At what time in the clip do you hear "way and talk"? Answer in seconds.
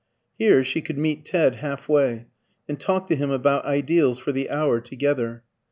1.87-3.05